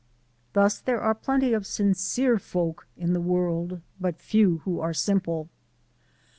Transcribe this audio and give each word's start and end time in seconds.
Thus 0.53 0.79
there 0.79 0.99
are 0.99 1.13
plenty 1.13 1.53
of 1.53 1.67
sincere 1.67 2.39
folk 2.39 2.87
in 2.97 3.13
the 3.13 3.21
world 3.21 3.81
but 3.99 4.17
few 4.19 4.57
who 4.65 4.79
are 4.79 4.95
simple. 4.95 5.47